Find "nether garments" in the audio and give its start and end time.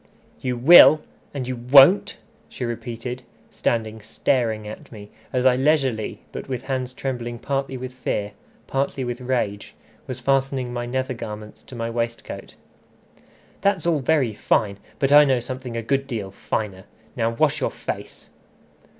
10.87-11.61